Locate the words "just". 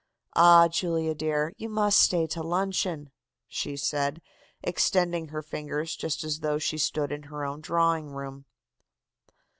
5.95-6.23